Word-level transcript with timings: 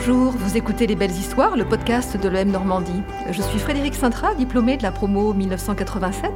Bonjour, 0.00 0.30
vous 0.30 0.56
écoutez 0.56 0.86
Les 0.86 0.94
Belles 0.94 1.10
Histoires, 1.10 1.56
le 1.56 1.64
podcast 1.64 2.16
de 2.16 2.28
l'EM 2.28 2.52
Normandie. 2.52 3.02
Je 3.32 3.42
suis 3.42 3.58
Frédéric 3.58 3.96
Sintra, 3.96 4.32
diplômée 4.36 4.76
de 4.76 4.84
la 4.84 4.92
promo 4.92 5.34
1987, 5.34 6.30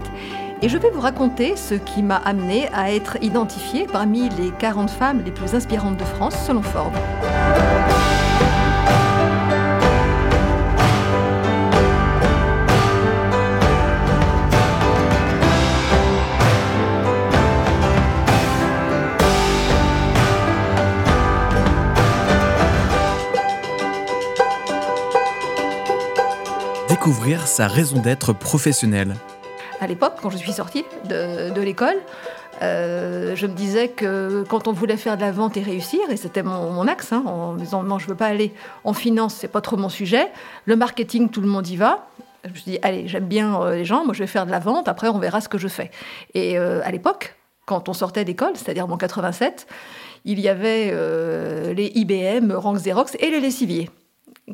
et 0.63 0.69
je 0.69 0.77
vais 0.77 0.91
vous 0.91 0.99
raconter 0.99 1.55
ce 1.55 1.75
qui 1.75 2.03
m'a 2.03 2.17
amené 2.17 2.67
à 2.75 2.93
être 2.93 3.19
identifiée 3.23 3.87
parmi 3.87 4.29
les 4.31 4.51
40 4.59 4.91
femmes 4.91 5.23
les 5.25 5.31
plus 5.31 5.55
inspirantes 5.55 5.97
de 5.97 6.05
France 6.05 6.35
selon 6.45 6.61
Forbes. 6.61 6.99
Découvrir 27.03 27.49
sa 27.49 27.67
raison 27.67 27.99
d'être 27.99 28.33
professionnelle. 28.33 29.17
À 29.81 29.89
l'époque, 29.89 30.13
quand 30.23 30.31
je 30.31 30.37
suis 30.37 30.53
sortie 30.53 30.85
de, 31.09 31.61
l'école, 31.61 31.97
euh, 32.63 33.35
je 33.35 33.49
me 33.49 33.55
disais 33.55 33.89
que 33.89 34.45
quand 34.49 34.69
on 34.69 34.73
voulait 34.73 34.97
faire 34.97 35.17
de 35.17 35.23
la 35.23 35.33
vente 35.33 35.57
et 35.57 35.63
réussir, 35.63 35.99
et 36.11 36.17
c'était 36.17 36.45
mon, 36.45 36.87
axe, 36.87 37.13
hein, 37.13 37.25
en 37.27 37.55
disant 37.55 37.83
non, 37.83 37.99
je 37.99 38.07
veux 38.07 38.15
pas 38.15 38.29
aller 38.29 38.55
en 38.85 38.93
finance, 38.93 39.35
c'est 39.35 39.49
pas 39.49 39.61
trop 39.61 39.77
mon 39.77 39.89
sujet. 39.89 40.31
Le 40.65 40.77
marketing, 40.77 41.29
tout 41.29 41.41
le 41.41 41.49
monde 41.49 41.67
y 41.67 41.75
va. 41.75 42.07
Je 42.45 42.51
me 42.51 42.55
suis 42.55 42.79
allez, 42.83 43.09
j'aime 43.09 43.27
bien 43.27 43.61
euh, 43.61 43.75
les 43.75 43.85
gens, 43.85 44.05
moi 44.05 44.15
je 44.15 44.21
vais 44.21 44.29
faire 44.29 44.47
de 44.47 44.53
la 44.53 44.61
vente, 44.61 44.87
après 44.87 45.09
on 45.09 45.19
verra 45.19 45.41
ce 45.41 45.49
que 45.49 45.59
je 45.59 45.67
fais. 45.67 45.91
Et 46.35 46.57
euh, 46.57 46.83
à 46.85 46.93
l'époque, 46.93 47.35
quand 47.67 47.89
on 47.89 47.95
sortait 47.95 48.25
d'école, 48.25 48.53
c'est-à-dire 48.55 48.89
en 48.89 48.97
87, 48.97 49.67
il 50.25 50.39
y 50.39 50.49
avait 50.49 50.95
les 51.75 51.91
IBM, 51.97 52.53
Rank 52.53 52.77
Xerox 52.77 53.17
et 53.19 53.29
les 53.29 53.41
lessiviers 53.41 53.91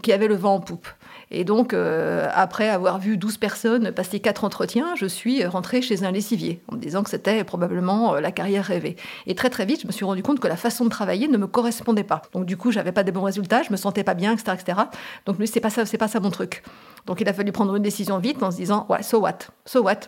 qui 0.03 0.15
avaient 0.15 0.29
le 0.29 0.37
vent 0.37 0.55
en 0.55 0.61
poupe. 0.61 0.89
Et 1.31 1.45
donc, 1.45 1.75
euh, 1.75 2.29
après 2.33 2.69
avoir 2.69 2.99
vu 2.99 3.17
12 3.17 3.37
personnes 3.37 3.93
passer 3.93 4.21
quatre 4.21 4.45
entretiens, 4.45 4.95
je 4.97 5.07
suis 5.07 5.45
rentrée 5.45 5.83
chez 5.83 6.05
un 6.05 6.11
lessivier, 6.11 6.63
en 6.69 6.77
me 6.77 6.81
disant 6.81 7.03
que 7.03 7.11
c'était 7.11 7.45
probablement 7.45 8.15
euh, 8.15 8.21
la 8.21 8.33
carrière 8.33 8.65
rêvée. 8.65 8.97
Et 9.27 9.35
très 9.35 9.51
très 9.51 9.67
vite, 9.67 9.83
je 9.83 9.87
me 9.87 9.93
suis 9.93 10.05
rendu 10.05 10.23
compte 10.23 10.41
que 10.41 10.49
la 10.49 10.57
façon 10.57 10.85
de 10.85 10.91
travailler 10.91 11.29
ne 11.29 11.37
me 11.37 11.47
correspondait 11.47 12.05
pas. 12.05 12.23
Donc 12.33 12.47
du 12.47 12.57
coup, 12.57 12.71
j'avais 12.71 12.93
pas 12.93 13.03
des 13.03 13.13
bons 13.13 13.23
résultats, 13.23 13.63
je 13.63 13.71
me 13.71 13.77
sentais 13.77 14.05
pas 14.05 14.15
bien, 14.15 14.33
etc., 14.33 14.57
etc. 14.59 14.79
Donc 15.27 15.37
c'est 15.45 15.61
pas 15.61 15.71
ça, 15.71 15.85
c'est 15.85 15.99
pas 15.99 16.09
ça 16.09 16.21
mon 16.21 16.31
truc. 16.31 16.63
Donc 17.07 17.21
il 17.21 17.29
a 17.29 17.33
fallu 17.33 17.53
prendre 17.53 17.75
une 17.75 17.83
décision 17.83 18.19
vite 18.19 18.43
en 18.43 18.51
se 18.51 18.57
disant, 18.57 18.87
ouais, 18.89 19.03
so 19.03 19.19
what, 19.19 19.39
so 19.65 19.83
what, 19.83 20.01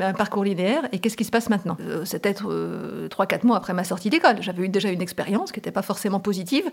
un 0.00 0.12
parcours 0.12 0.44
linéaire 0.44 0.82
et 0.92 0.98
qu'est-ce 0.98 1.16
qui 1.16 1.24
se 1.24 1.30
passe 1.30 1.48
maintenant? 1.50 1.76
Euh, 1.80 2.04
C'était 2.04 2.32
3-4 2.32 2.44
euh, 2.50 3.08
mois 3.44 3.56
après 3.56 3.72
ma 3.74 3.84
sortie 3.84 4.10
d'école. 4.10 4.36
J'avais 4.40 4.64
eu 4.64 4.68
déjà 4.68 4.88
une 4.90 5.02
expérience 5.02 5.52
qui 5.52 5.58
n'était 5.58 5.72
pas 5.72 5.82
forcément 5.82 6.20
positive 6.20 6.64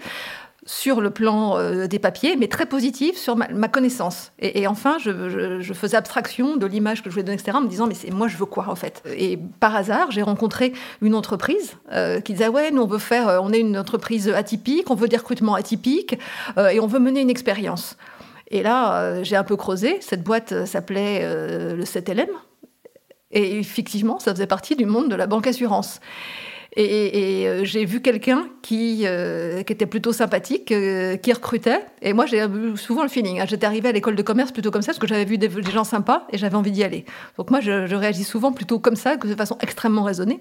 sur 0.66 1.02
le 1.02 1.09
plan 1.09 1.58
euh, 1.58 1.88
des 1.88 1.98
papiers, 1.98 2.36
mais 2.36 2.48
très 2.48 2.67
positive 2.67 3.17
sur 3.17 3.36
ma, 3.36 3.67
connaissance. 3.67 4.31
Et, 4.40 4.68
enfin, 4.68 4.98
je, 5.00 5.73
faisais 5.73 5.98
abstraction 5.98 6.56
de 6.56 6.66
l'image 6.66 7.02
que 7.02 7.09
je 7.09 7.16
voulais 7.16 7.23
donner, 7.23 7.40
etc., 7.40 7.58
en 7.58 7.62
me 7.62 7.68
disant, 7.68 7.88
mais 7.88 7.95
c'est 7.95 8.12
moi, 8.12 8.28
je 8.28 8.38
veux 8.38 8.45
quoi 8.45 8.68
en 8.70 8.76
fait? 8.76 9.02
Et 9.18 9.40
par 9.59 9.76
hasard, 9.76 10.12
j'ai 10.12 10.22
rencontré 10.22 10.73
une 11.02 11.16
entreprise 11.16 11.78
qui 12.23 12.34
disait, 12.34 12.48
ouais, 12.48 12.72
nous, 12.72 12.84
on 12.84 12.88
veut 12.88 13.00
faire, 13.00 13.42
on 13.42 13.52
est 13.52 13.59
une 13.59 13.78
entreprise 13.78 14.30
atypique, 14.30 14.92
on 14.92 14.95
veut 14.95 15.08
des 15.08 15.18
recrutements 15.18 15.56
atypiques 15.56 16.20
et 16.58 16.80
on 16.80 16.88
veut 16.88 17.00
mener 17.00 17.22
une 17.22 17.30
expérience. 17.30 17.98
Et 18.50 18.62
là, 18.62 19.23
j'ai 19.23 19.36
un 19.36 19.44
peu 19.44 19.56
creusé. 19.56 19.98
Cette 20.02 20.23
boîte 20.23 20.66
s'appelait 20.66 21.22
le 21.75 21.84
7LM, 21.84 22.28
et 23.31 23.59
effectivement, 23.59 24.20
ça 24.20 24.34
faisait 24.34 24.48
partie 24.48 24.75
du 24.75 24.86
monde 24.86 25.09
de 25.09 25.16
la 25.16 25.28
banque 25.28 25.48
assurance. 25.48 26.00
Et, 26.77 27.47
euh, 27.47 27.66
j'ai 27.66 27.83
vu 27.83 28.02
quelqu'un 28.02 28.47
qui, 28.61 29.02
euh, 29.05 29.59
était 29.59 29.86
plutôt 29.86 30.14
sympathique, 30.14 30.72
euh, 30.72 31.17
qui 31.17 31.33
recrutait. 31.33 31.86
Et 32.02 32.13
moi, 32.13 32.25
j'ai 32.25 32.45
souvent 32.78 33.03
le 33.03 33.09
feeling. 33.09 33.41
Hein. 33.41 33.45
J'étais 33.45 33.66
arrivée 33.66 33.89
à 33.89 33.91
l'école 33.91 34.16
de 34.16 34.22
commerce 34.22 34.53
plutôt 34.53 34.72
comme 34.72 34.81
ça, 34.81 34.88
parce 34.88 35.00
que 35.00 35.08
j'avais 35.08 35.25
vu 35.25 35.38
des, 35.38 35.50
gens 35.69 35.83
sympas 35.83 36.25
et 36.31 36.38
j'avais 36.38 36.55
envie 36.55 36.72
d'y 36.72 36.83
aller. 36.83 37.05
Donc 37.38 37.52
moi, 37.52 37.59
je, 37.59 37.94
réagis 37.94 38.23
souvent 38.23 38.53
plutôt 38.53 38.80
comme 38.80 38.96
ça, 38.96 39.18
de 39.18 39.35
façon 39.35 39.57
extrêmement 39.62 40.03
raisonnée. 40.03 40.40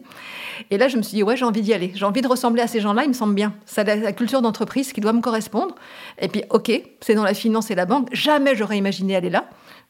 Et 0.71 0.79
là, 0.79 0.87
je 0.87 0.97
me 0.97 1.03
suis 1.03 1.17
dit, 1.17 1.23
ouais, 1.25 1.37
j'ai 1.37 1.45
envie 1.45 1.63
d'y 1.63 1.75
aller. 1.75 1.93
J'ai 1.95 2.05
envie 2.05 2.23
de 2.23 2.29
ressembler 2.29 2.63
à 2.63 2.69
ces 2.69 2.81
gens-là, 2.81 3.03
il 3.03 3.09
me 3.09 3.15
semble 3.15 3.35
bien. 3.35 3.53
C'est 3.67 3.85
la, 3.85 4.13
culture 4.13 4.41
d'entreprise 4.41 4.93
qui 4.93 5.01
doit 5.01 5.13
me 5.13 5.21
correspondre. 5.21 5.75
Et 6.21 6.29
puis, 6.29 6.45
ok, 6.51 6.71
c'est 7.01 7.15
dans 7.15 7.25
la 7.25 7.35
finance 7.35 7.73
et 7.73 7.75
la 7.75 7.87
banque. 7.87 8.09
Jamais 8.13 8.55
j'aurais 8.55 8.79
imaginé 8.79 9.17
aller 9.17 9.31
là. 9.31 9.47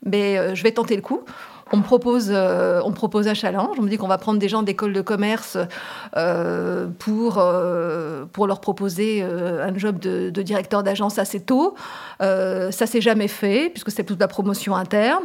Mais 0.06 0.54
je 0.54 0.62
vais 0.62 0.72
tenter 0.72 0.96
le 0.96 1.02
coup. 1.02 1.20
On 1.72 1.78
me 1.78 1.82
propose, 1.82 2.30
euh, 2.30 2.82
un 2.82 3.34
challenge. 3.34 3.76
On 3.78 3.82
me 3.82 3.88
dit 3.88 3.96
qu'on 3.96 4.08
va 4.08 4.18
prendre 4.18 4.38
des 4.38 4.48
gens 4.48 4.62
d'école 4.62 4.92
de 4.92 5.00
commerce 5.00 5.56
euh, 6.16 6.88
pour, 6.98 7.38
euh, 7.38 8.24
pour 8.32 8.46
leur 8.46 8.60
proposer 8.60 9.22
un 9.22 9.76
job 9.76 9.98
de, 9.98 10.42
directeur 10.42 10.82
d'agence 10.82 11.18
assez 11.18 11.40
tôt. 11.40 11.74
ça 12.20 12.86
s'est 12.86 13.00
jamais 13.00 13.28
fait, 13.28 13.70
puisque 13.70 13.90
c'est 13.90 14.04
toute 14.04 14.20
la 14.20 14.28
promotion 14.28 14.74
interne. 14.74 15.24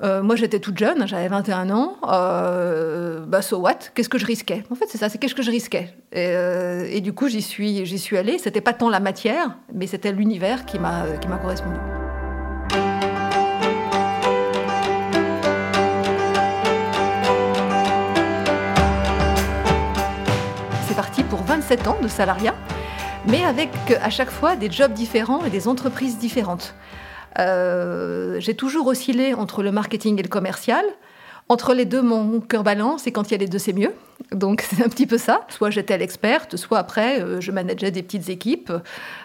moi, 0.00 0.36
j'étais 0.36 0.58
toute 0.58 0.78
jeune, 0.78 1.06
j'avais 1.06 1.28
21 1.28 1.70
ans. 1.70 1.96
bah, 2.02 3.42
so 3.42 3.58
what? 3.58 3.78
Qu'est-ce 3.94 4.08
que 4.08 4.18
je 4.18 4.26
risquais? 4.26 4.64
En 4.70 4.74
fait, 4.74 4.86
c'est 4.88 4.98
ça, 4.98 5.08
c'est 5.08 5.18
qu'est-ce 5.18 5.34
que 5.34 5.42
je 5.42 5.50
risquais? 5.50 5.94
Et, 6.12 7.00
du 7.00 7.12
coup, 7.12 7.28
j'y 7.28 7.42
suis, 7.42 7.86
j'y 7.86 7.98
suis 7.98 8.16
allée. 8.16 8.38
C'était 8.38 8.60
pas 8.60 8.72
tant 8.72 8.90
la 8.90 9.00
matière, 9.00 9.56
mais 9.72 9.86
c'était 9.86 10.12
l'univers 10.12 10.66
qui 10.66 10.78
m'a 10.78 11.04
correspondu. 11.40 11.95
27 21.68 21.88
ans 21.88 21.96
de 22.00 22.06
salariat, 22.06 22.54
mais 23.26 23.44
avec 23.44 23.70
à 24.00 24.08
chaque 24.08 24.30
fois 24.30 24.54
des 24.54 24.70
jobs 24.70 24.92
différents 24.92 25.44
et 25.44 25.50
des 25.50 25.66
entreprises 25.66 26.16
différentes. 26.16 26.76
Euh, 27.40 28.38
j'ai 28.38 28.54
toujours 28.54 28.86
oscillé 28.86 29.34
entre 29.34 29.64
le 29.64 29.72
marketing 29.72 30.16
et 30.20 30.22
le 30.22 30.28
commercial. 30.28 30.84
Entre 31.48 31.74
les 31.74 31.84
deux, 31.84 32.02
mon 32.02 32.40
cœur 32.40 32.64
balance 32.64 33.06
et 33.06 33.12
quand 33.12 33.28
il 33.28 33.32
y 33.32 33.34
a 33.34 33.38
les 33.38 33.46
deux, 33.46 33.58
c'est 33.58 33.72
mieux. 33.72 33.92
Donc 34.32 34.62
c'est 34.68 34.82
un 34.82 34.88
petit 34.88 35.06
peu 35.06 35.18
ça. 35.18 35.46
Soit 35.48 35.70
j'étais 35.70 35.96
l'experte, 35.98 36.56
soit 36.56 36.78
après, 36.78 37.20
euh, 37.20 37.40
je 37.40 37.52
manageais 37.52 37.90
des 37.90 38.02
petites 38.02 38.28
équipes. 38.28 38.72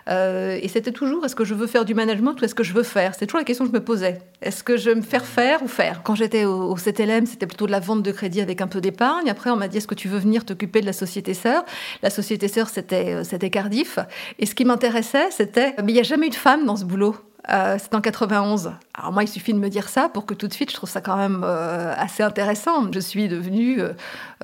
Euh, 0.09 0.59
et 0.61 0.67
c'était 0.67 0.91
toujours, 0.91 1.25
est-ce 1.25 1.35
que 1.35 1.45
je 1.45 1.53
veux 1.53 1.67
faire 1.67 1.85
du 1.85 1.93
management 1.93 2.39
ou 2.39 2.45
est-ce 2.45 2.55
que 2.55 2.63
je 2.63 2.73
veux 2.73 2.83
faire? 2.83 3.15
C'est 3.15 3.25
toujours 3.25 3.39
la 3.39 3.45
question 3.45 3.65
que 3.65 3.71
je 3.71 3.75
me 3.75 3.83
posais. 3.83 4.19
Est-ce 4.41 4.63
que 4.63 4.77
je 4.77 4.89
veux 4.89 4.95
me 4.95 5.01
faire 5.01 5.25
faire 5.25 5.63
ou 5.63 5.67
faire? 5.67 6.01
Quand 6.03 6.15
j'étais 6.15 6.45
au, 6.45 6.75
CTLM, 6.75 7.25
c'était 7.25 7.47
plutôt 7.47 7.65
de 7.65 7.71
la 7.71 7.79
vente 7.79 8.03
de 8.03 8.11
crédit 8.11 8.41
avec 8.41 8.61
un 8.61 8.67
peu 8.67 8.81
d'épargne. 8.81 9.29
Après, 9.29 9.49
on 9.49 9.55
m'a 9.55 9.67
dit, 9.67 9.77
est-ce 9.77 9.87
que 9.87 9.95
tu 9.95 10.07
veux 10.07 10.19
venir 10.19 10.45
t'occuper 10.45 10.81
de 10.81 10.85
la 10.85 10.93
société 10.93 11.33
sœur? 11.33 11.63
La 12.03 12.09
société 12.09 12.47
sœur, 12.47 12.69
c'était, 12.69 13.15
euh, 13.15 13.23
c'était 13.23 13.49
Cardiff. 13.49 13.99
Et 14.39 14.45
ce 14.45 14.55
qui 14.55 14.65
m'intéressait, 14.65 15.31
c'était, 15.31 15.75
mais 15.83 15.91
il 15.91 15.95
n'y 15.95 15.99
a 15.99 16.03
jamais 16.03 16.27
eu 16.27 16.31
de 16.31 16.35
femme 16.35 16.65
dans 16.65 16.75
ce 16.75 16.85
boulot. 16.85 17.15
Euh, 17.51 17.77
c'est 17.79 17.93
en 17.95 18.01
91. 18.01 18.71
Alors 18.93 19.11
moi, 19.11 19.23
il 19.23 19.27
suffit 19.27 19.53
de 19.53 19.59
me 19.59 19.69
dire 19.69 19.89
ça 19.89 20.09
pour 20.09 20.25
que 20.25 20.33
tout 20.33 20.47
de 20.47 20.53
suite, 20.53 20.69
je 20.69 20.75
trouve 20.75 20.89
ça 20.89 21.01
quand 21.01 21.17
même 21.17 21.41
euh, 21.43 21.93
assez 21.97 22.23
intéressant. 22.23 22.89
Je 22.91 22.99
suis 22.99 23.27
devenue 23.27 23.81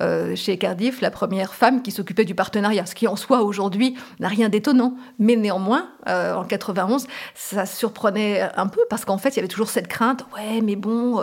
euh, 0.00 0.36
chez 0.36 0.58
Cardiff 0.58 1.00
la 1.00 1.10
première 1.10 1.54
femme 1.54 1.82
qui 1.82 1.90
s'occupait 1.90 2.24
du 2.24 2.34
partenariat, 2.34 2.84
ce 2.84 2.94
qui 2.94 3.06
en 3.06 3.16
soi 3.16 3.42
aujourd'hui 3.42 3.96
n'a 4.20 4.28
rien 4.28 4.48
d'étonnant. 4.48 4.94
Mais 5.18 5.36
néanmoins, 5.36 5.88
en 6.06 6.44
91, 6.44 7.06
ça 7.34 7.66
surprenait 7.66 8.48
un 8.56 8.66
peu 8.66 8.80
parce 8.88 9.04
qu'en 9.04 9.18
fait, 9.18 9.30
il 9.30 9.36
y 9.36 9.38
avait 9.40 9.48
toujours 9.48 9.68
cette 9.68 9.88
crainte. 9.88 10.24
Ouais, 10.34 10.62
mais 10.62 10.74
bon, 10.74 11.20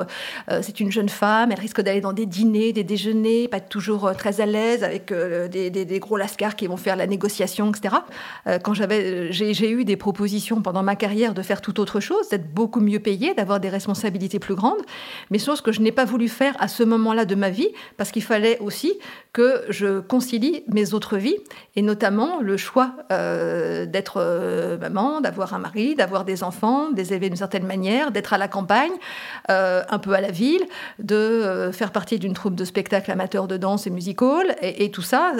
c'est 0.61 0.79
une 0.79 0.91
jeune 0.91 1.09
femme, 1.09 1.51
elle 1.51 1.59
risque 1.59 1.81
d'aller 1.81 2.01
dans 2.01 2.13
des 2.13 2.27
dîners, 2.27 2.71
des 2.71 2.83
déjeuners, 2.83 3.47
pas 3.47 3.59
toujours 3.59 4.11
très 4.15 4.41
à 4.41 4.45
l'aise 4.45 4.83
avec 4.83 5.11
des, 5.11 5.71
des, 5.71 5.99
gros 5.99 6.17
lascars 6.17 6.55
qui 6.55 6.67
vont 6.67 6.77
faire 6.77 6.95
la 6.95 7.07
négociation, 7.07 7.71
etc. 7.71 7.95
quand 8.63 8.75
j'avais, 8.75 9.31
j'ai 9.31 9.71
eu 9.71 9.85
des 9.85 9.97
propositions 9.97 10.61
pendant 10.61 10.83
ma 10.83 10.95
carrière 10.95 11.33
de 11.33 11.41
faire 11.41 11.61
tout 11.61 11.74
autre 11.79 11.99
chose, 11.99 12.29
d'être 12.29 12.53
beaucoup 12.53 12.79
mieux 12.79 12.99
payé, 12.99 13.33
d'avoir 13.33 13.59
des 13.59 13.69
responsabilités 13.69 14.39
plus 14.39 14.55
grandes, 14.55 14.81
mais 15.29 15.39
chose 15.39 15.61
que 15.61 15.71
je 15.71 15.81
n'ai 15.81 15.91
pas 15.91 16.05
voulu 16.05 16.27
faire 16.27 16.55
à 16.59 16.67
ce 16.67 16.83
moment-là 16.83 17.25
de 17.25 17.35
ma 17.35 17.49
vie, 17.49 17.69
parce 17.97 18.11
qu'il 18.11 18.23
fallait 18.23 18.59
aussi 18.59 18.93
que 19.33 19.63
je 19.69 19.99
concilie 19.99 20.63
mes 20.69 20.93
autres 20.93 21.17
vies, 21.17 21.35
et 21.75 21.81
notamment 21.81 22.39
le 22.39 22.55
choix 22.55 22.93
euh, 23.11 23.85
d'être 23.85 24.17
euh, 24.17 24.77
maman, 24.77 25.19
d'avoir 25.19 25.53
un 25.53 25.59
mari, 25.59 25.95
d'avoir 25.95 26.23
des 26.23 26.41
enfants, 26.41 26.91
des 26.91 27.11
élever 27.11 27.27
d'une 27.27 27.37
certaine 27.37 27.65
manière, 27.65 28.11
d'être 28.11 28.33
à 28.33 28.37
la 28.37 28.47
campagne, 28.47 28.93
euh, 29.49 29.83
un 29.89 29.99
peu 29.99 30.13
à 30.13 30.21
la 30.21 30.31
ville, 30.31 30.65
de 30.99 31.69
faire 31.73 31.91
partie 31.91 32.17
d'une 32.17 32.33
troupe 32.33 32.55
de 32.55 32.63
spectacles 32.63 33.11
amateurs 33.11 33.47
de 33.47 33.57
danse 33.57 33.87
et 33.87 33.89
musical, 33.89 34.55
et, 34.61 34.85
et 34.85 34.91
tout 34.91 35.01
ça 35.01 35.33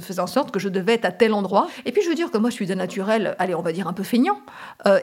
faisait 0.00 0.20
en 0.20 0.26
sorte 0.26 0.50
que 0.52 0.60
je 0.60 0.68
devais 0.68 0.94
être 0.94 1.04
à 1.04 1.10
tel 1.10 1.34
endroit. 1.34 1.66
Et 1.84 1.92
puis 1.92 2.02
je 2.02 2.08
veux 2.08 2.14
dire 2.14 2.30
que 2.30 2.38
moi 2.38 2.50
je 2.50 2.54
suis 2.54 2.66
de 2.66 2.74
naturel, 2.74 3.34
allez, 3.38 3.54
on 3.54 3.62
va 3.62 3.72
dire 3.72 3.88
un 3.88 3.92
peu 3.92 4.04
feignant, 4.04 4.38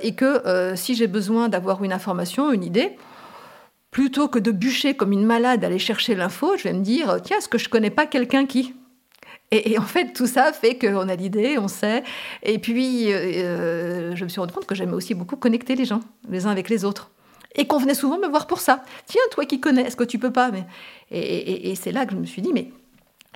et 0.02 0.16
que 0.20 0.46
euh, 0.46 0.76
si 0.76 0.96
j'ai 0.96 1.08
besoin 1.08 1.48
d'avoir 1.48 1.82
une 1.82 1.94
information, 1.94 2.52
une 2.52 2.66
idée, 2.66 2.98
plutôt 3.90 4.28
que 4.28 4.38
de 4.38 4.52
bûcher 4.52 4.94
comme 4.94 5.14
une 5.14 5.26
malade, 5.26 5.64
aller 5.64 5.80
chercher 5.80 6.14
l'info, 6.14 6.58
je 6.58 6.64
vais 6.64 6.74
me 6.74 6.82
dire, 6.82 7.22
tiens, 7.24 7.38
est-ce 7.38 7.48
que 7.48 7.58
je 7.58 7.70
connais 7.70 7.90
pas 7.90 8.06
quelqu'un 8.06 8.46
qui? 8.46 8.74
Et, 9.52 9.80
en 9.80 9.84
fait, 9.84 10.12
tout 10.12 10.28
ça 10.28 10.52
fait 10.52 10.78
qu'on 10.78 11.08
a 11.08 11.16
l'idée, 11.16 11.58
on 11.58 11.70
sait. 11.70 12.04
Et 12.44 12.60
puis, 12.60 13.14
euh, 13.14 14.14
je 14.14 14.24
me 14.26 14.30
suis 14.30 14.42
rendu 14.42 14.52
compte 14.52 14.66
que 14.66 14.76
j'aimais 14.76 14.94
aussi 14.94 15.14
beaucoup 15.14 15.38
connecter 15.38 15.76
les 15.76 15.86
gens, 15.86 16.02
les 16.28 16.46
uns 16.46 16.52
avec 16.52 16.68
les 16.68 16.84
autres. 16.84 17.12
Et 17.56 17.66
qu'on 17.66 17.78
venait 17.78 17.96
souvent 17.96 18.20
me 18.20 18.28
voir 18.28 18.46
pour 18.46 18.60
ça. 18.60 18.84
Tiens, 19.06 19.22
toi 19.32 19.46
qui 19.46 19.62
connais, 19.62 19.84
est-ce 19.84 19.96
que 19.96 20.04
tu 20.04 20.20
peux 20.20 20.34
pas? 20.34 20.52
Et, 21.12 21.74
c'est 21.76 21.94
là 21.94 22.06
que 22.06 22.12
je 22.12 22.18
me 22.18 22.26
suis 22.26 22.42
dit, 22.42 22.52
mais 22.54 22.72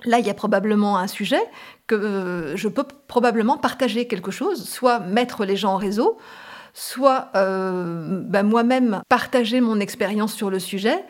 Là, 0.04 0.18
il 0.18 0.26
y 0.26 0.30
a 0.30 0.34
probablement 0.34 0.98
un 0.98 1.06
sujet 1.06 1.40
que 1.86 1.94
euh, 1.94 2.56
je 2.56 2.68
peux 2.68 2.84
probablement 3.06 3.56
partager 3.56 4.06
quelque 4.06 4.30
chose, 4.30 4.68
soit 4.68 4.98
mettre 4.98 5.46
les 5.46 5.56
gens 5.56 5.74
en 5.74 5.76
réseau, 5.76 6.18
soit 6.74 7.30
euh, 7.34 8.20
ben, 8.22 8.42
moi-même 8.42 9.00
partager 9.08 9.60
mon 9.60 9.80
expérience 9.80 10.34
sur 10.34 10.50
le 10.50 10.58
sujet, 10.58 11.04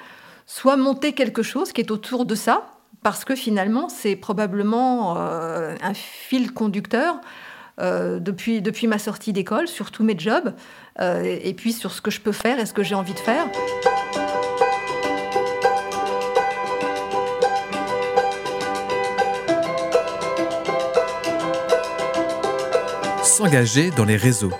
soit 0.46 0.76
monter 0.76 1.12
quelque 1.12 1.42
chose 1.42 1.72
qui 1.72 1.80
est 1.80 1.90
autour 1.90 2.26
de 2.26 2.36
ça, 2.36 2.68
parce 3.02 3.24
que 3.24 3.34
finalement, 3.34 3.88
c'est 3.88 4.14
probablement 4.14 5.16
euh, 5.18 5.74
un 5.82 5.94
fil 5.94 6.52
conducteur 6.52 7.20
depuis, 7.80 8.62
depuis 8.62 8.86
ma 8.86 9.00
sortie 9.00 9.32
d'école, 9.32 9.66
sur 9.66 9.90
tous 9.90 10.04
mes 10.04 10.16
jobs, 10.16 10.54
et 11.00 11.54
puis 11.54 11.72
sur 11.72 11.90
ce 11.90 12.00
que 12.00 12.12
je 12.12 12.20
peux 12.20 12.30
faire 12.30 12.60
et 12.60 12.66
ce 12.66 12.72
que 12.72 12.84
j'ai 12.84 12.94
envie 12.94 13.14
de 13.14 13.18
faire. 13.18 13.48
s'engager 23.34 23.90
dans 23.90 24.04
les 24.04 24.16
réseaux. 24.16 24.52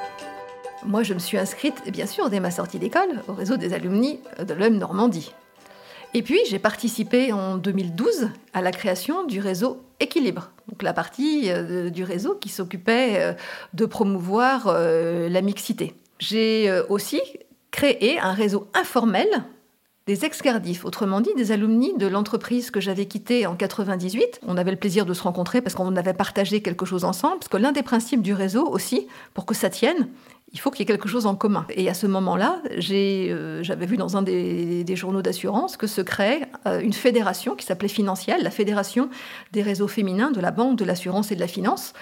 Moi, 0.87 1.03
je 1.03 1.15
me 1.15 1.19
suis 1.19 1.39
inscrite, 1.39 1.91
bien 1.91 2.07
sûr, 2.07 2.29
dès 2.29 2.41
ma 2.41 2.51
sortie 2.51 2.79
d'école, 2.79 3.23
au 3.29 3.33
réseau 3.33 3.57
des 3.57 3.73
alumni 3.73 4.21
de 4.39 4.53
l'EM 4.53 4.77
Normandie. 4.77 5.33
Et 6.13 6.23
puis, 6.23 6.39
j'ai 6.49 6.59
participé 6.59 7.33
en 7.33 7.57
2012 7.57 8.29
à 8.53 8.61
la 8.61 8.71
création 8.71 9.25
du 9.25 9.41
réseau 9.41 9.81
Équilibre, 10.01 10.51
donc 10.69 10.83
la 10.83 10.93
partie 10.93 11.51
euh, 11.51 11.89
du 11.89 12.05
réseau 12.05 12.35
qui 12.35 12.49
s'occupait 12.49 13.15
euh, 13.17 13.33
de 13.75 13.87
promouvoir 13.87 14.67
euh, 14.67 15.29
la 15.29 15.41
mixité. 15.41 15.95
J'ai 16.19 16.71
aussi 16.89 17.21
créé 17.71 18.19
un 18.19 18.33
réseau 18.33 18.69
informel 18.75 19.29
des 20.07 20.25
ex-gardifs, 20.25 20.85
autrement 20.85 21.21
dit 21.21 21.33
des 21.35 21.51
alumni 21.51 21.97
de 21.97 22.07
l'entreprise 22.07 22.71
que 22.71 22.81
j'avais 22.81 23.07
quittée 23.07 23.47
en 23.47 23.57
98. 23.57 24.41
On 24.47 24.57
avait 24.57 24.71
le 24.71 24.77
plaisir 24.77 25.07
de 25.07 25.15
se 25.15 25.23
rencontrer 25.23 25.63
parce 25.63 25.75
qu'on 25.75 25.97
avait 25.97 26.13
partagé 26.13 26.61
quelque 26.61 26.85
chose 26.85 27.05
ensemble, 27.05 27.39
parce 27.39 27.49
que 27.49 27.57
l'un 27.57 27.73
des 27.73 27.83
principes 27.83 28.21
du 28.21 28.35
réseau 28.35 28.67
aussi, 28.67 29.07
pour 29.33 29.47
que 29.47 29.55
ça 29.55 29.71
tienne, 29.71 30.09
il 30.55 30.61
faut 30.61 30.71
qu'il 30.71 30.81
y 30.81 30.83
ait 30.85 30.87
quelque 30.87 31.09
chose 31.09 31.27
en 31.27 31.35
commun. 31.35 31.67
Et 31.71 31.89
à 31.89 31.95
ce 31.95 32.07
moment-là, 32.07 32.63
euh, 32.71 33.63
j'avais 33.63 33.87
vu 33.87 33.97
dans 33.97 34.17
un 34.17 34.23
des, 34.23 34.85
journaux 34.95 35.23
d'assurance 35.23 35.77
que 35.77 35.89
se 35.89 36.01
créait 36.01 36.43
euh, 36.67 36.79
une 36.81 36.93
fédération 36.93 37.57
qui 37.57 37.67
s'appelait 37.67 37.89
Financielle, 37.89 38.43
la 38.43 38.53
fédération 38.53 39.11
des 39.53 39.63
réseaux 39.63 39.89
féminins 39.89 40.31
de 40.31 40.41
la 40.41 40.53
banque, 40.53 40.79
de 40.79 40.85
l'assurance 40.85 41.33
et 41.33 41.35
de 41.35 41.41
la 41.41 41.49
finance, 41.49 41.93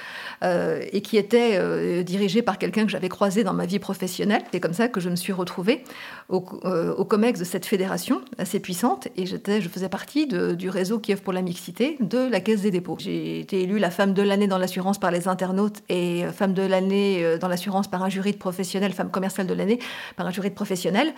euh, 0.44 0.82
et 0.92 1.00
qui 1.00 1.16
était 1.16 2.04
dirigée 2.04 2.42
par 2.42 2.58
quelqu'un 2.58 2.84
que 2.84 2.90
j'avais 2.90 3.08
croisé 3.08 3.42
dans 3.42 3.54
ma 3.54 3.64
vie 3.64 3.78
professionnelle. 3.78 4.42
C'est 4.52 4.60
comme 4.60 4.74
ça 4.74 4.88
que 4.88 5.00
je 5.00 5.08
me 5.08 5.16
suis 5.16 5.32
retrouvée 5.32 5.82
au, 6.28 6.40
COMEX 6.40 7.40
de 7.40 7.44
cette 7.44 7.64
fédération 7.64 8.20
assez 8.36 8.60
puissante, 8.60 9.08
et 9.16 9.24
je 9.24 9.68
faisais 9.68 9.88
partie 9.88 10.26
du 10.26 10.68
réseau 10.68 11.00
œuvre 11.10 11.22
pour 11.22 11.32
la 11.32 11.42
mixité 11.42 11.96
de 12.00 12.28
la 12.30 12.40
Caisse 12.40 12.62
des 12.62 12.70
dépôts. 12.70 12.96
J'ai 12.98 13.40
été 13.40 13.62
élue 13.62 13.78
la 13.78 13.90
femme 13.90 14.12
de 14.12 14.22
l'année 14.22 14.46
dans 14.46 14.58
l'assurance 14.58 14.98
par 14.98 15.10
les 15.10 15.26
internautes 15.26 15.82
et 15.88 16.24
femme 16.34 16.52
de 16.52 16.62
l'année 16.62 17.38
dans 17.40 17.48
l'assurance 17.48 17.88
par 17.88 18.02
un 18.02 18.10
jury 18.10 18.34
professionnelle, 18.42 18.92
femme 18.92 19.10
commerciale 19.10 19.46
de 19.46 19.54
l'année, 19.54 19.78
par 20.16 20.26
un 20.26 20.30
jury 20.30 20.50
de 20.50 20.54
professionnels. 20.54 21.14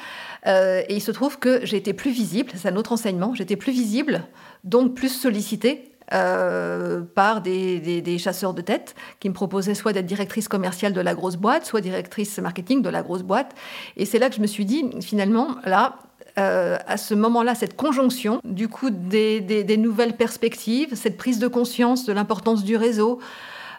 Euh, 0.47 0.83
et 0.89 0.95
il 0.95 1.01
se 1.01 1.11
trouve 1.11 1.39
que 1.39 1.65
j'ai 1.65 1.77
été 1.77 1.93
plus 1.93 2.13
visible, 2.13 2.53
c'est 2.55 2.69
un 2.69 2.77
autre 2.77 2.93
enseignement, 2.93 3.35
j'étais 3.35 3.57
plus 3.57 3.73
visible, 3.73 4.25
donc 4.63 4.95
plus 4.95 5.09
sollicitée 5.09 5.91
euh, 6.13 7.01
par 7.15 7.41
des, 7.41 8.19
chasseurs 8.19 8.53
de 8.53 8.61
tête 8.61 8.95
qui 9.21 9.29
me 9.31 9.35
proposaient 9.35 9.75
soit 9.75 9.95
d'être 9.95 10.07
directrice 10.07 10.49
commerciale 10.49 10.93
de 10.93 11.01
la 11.01 11.15
grosse 11.15 11.37
boîte, 11.37 11.65
soit 11.65 11.81
directrice 11.81 12.39
marketing 12.39 12.83
de 12.83 12.91
la 12.91 13.03
grosse 13.03 13.23
boîte. 13.23 13.55
Et 13.97 14.05
c'est 14.05 14.19
là 14.19 14.29
que 14.29 14.37
je 14.37 14.43
me 14.43 14.47
suis 14.47 14.67
dit, 14.67 14.85
finalement, 15.01 15.57
là, 15.65 15.97
euh, 16.37 16.77
à 16.87 16.99
ce 16.99 17.15
moment-là, 17.15 17.55
cette 17.55 17.75
conjonction, 17.75 18.41
du 18.45 18.69
coup, 18.69 18.91
des, 18.91 19.41
des, 19.41 19.77
nouvelles 19.77 20.17
perspectives, 20.17 20.95
cette 20.95 21.17
prise 21.17 21.39
de 21.39 21.49
conscience 21.49 22.05
de 22.05 22.13
l'importance 22.13 22.65
du 22.65 22.77
réseau, 22.77 23.19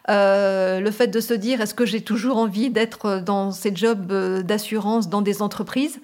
euh, 0.09 0.79
le 0.79 0.91
fait 0.91 1.07
de 1.07 1.19
se 1.19 1.33
dire 1.33 1.61
est-ce 1.61 1.73
que 1.73 1.85
j'ai 1.85 2.01
toujours 2.01 2.37
envie 2.37 2.69
d'être 2.69 3.21
dans 3.25 3.51
ces 3.51 3.75
jobs 3.75 4.11
euh, 4.11 4.43
d'assurance 4.43 5.09
dans 5.09 5.21
des 5.21 5.41
entreprises? 5.41 5.99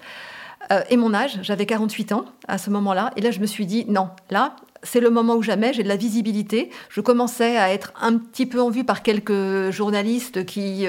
Euh, 0.70 0.82
et 0.90 0.96
mon 0.96 1.14
âge, 1.14 1.38
j'avais 1.42 1.66
48 1.66 2.12
ans 2.12 2.24
à 2.48 2.58
ce 2.58 2.70
moment-là, 2.70 3.12
et 3.16 3.20
là 3.20 3.30
je 3.30 3.40
me 3.40 3.46
suis 3.46 3.66
dit 3.66 3.84
non, 3.88 4.10
là 4.30 4.56
c'est 4.84 4.98
le 4.98 5.10
moment 5.10 5.36
où 5.36 5.42
jamais, 5.42 5.72
j'ai 5.72 5.84
de 5.84 5.88
la 5.88 5.94
visibilité. 5.94 6.70
Je 6.88 7.00
commençais 7.00 7.56
à 7.56 7.72
être 7.72 7.92
un 8.00 8.18
petit 8.18 8.46
peu 8.46 8.60
en 8.60 8.68
vue 8.68 8.82
par 8.82 9.04
quelques 9.04 9.70
journalistes 9.70 10.44
qui, 10.44 10.88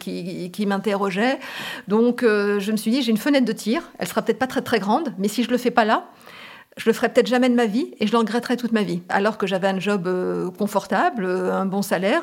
qui, 0.00 0.50
qui 0.50 0.64
m'interrogeaient. 0.64 1.38
Donc 1.88 2.22
je 2.22 2.72
me 2.72 2.76
suis 2.78 2.90
dit, 2.90 3.02
j'ai 3.02 3.10
une 3.10 3.18
fenêtre 3.18 3.44
de 3.44 3.52
tir, 3.52 3.82
elle 3.98 4.08
sera 4.08 4.22
peut-être 4.22 4.38
pas 4.38 4.46
très 4.46 4.62
très 4.62 4.78
grande, 4.78 5.12
mais 5.18 5.28
si 5.28 5.44
je 5.44 5.50
le 5.50 5.58
fais 5.58 5.70
pas 5.70 5.84
là, 5.84 6.06
je 6.76 6.88
le 6.88 6.92
ferai 6.92 7.08
peut-être 7.10 7.26
jamais 7.26 7.48
de 7.48 7.54
ma 7.54 7.66
vie 7.66 7.92
et 8.00 8.06
je 8.06 8.12
le 8.12 8.18
regretterai 8.18 8.56
toute 8.56 8.72
ma 8.72 8.82
vie. 8.82 9.02
Alors 9.08 9.38
que 9.38 9.46
j'avais 9.46 9.68
un 9.68 9.78
job 9.78 10.06
euh, 10.06 10.50
confortable, 10.50 11.24
euh, 11.24 11.52
un 11.52 11.66
bon 11.66 11.82
salaire, 11.82 12.22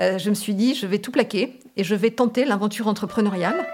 euh, 0.00 0.18
je 0.18 0.30
me 0.30 0.34
suis 0.34 0.54
dit, 0.54 0.74
je 0.74 0.86
vais 0.86 0.98
tout 0.98 1.10
plaquer 1.10 1.58
et 1.76 1.84
je 1.84 1.94
vais 1.94 2.10
tenter 2.10 2.44
l'aventure 2.44 2.88
entrepreneuriale. 2.88 3.66